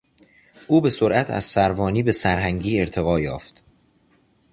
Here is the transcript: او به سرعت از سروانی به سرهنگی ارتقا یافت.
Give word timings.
او 0.67 0.81
به 0.81 0.89
سرعت 0.89 1.29
از 1.29 1.43
سروانی 1.43 2.03
به 2.03 2.11
سرهنگی 2.11 2.79
ارتقا 2.79 3.19
یافت. 3.19 3.63